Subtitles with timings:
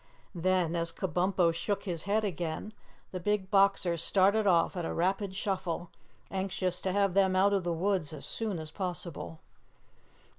[0.33, 2.73] Then as Kabumpo shook his head again,
[3.11, 5.91] the Big Boxer started off at a rapid shuffle,
[6.31, 9.41] anxious to have them out of the woods as soon as possible.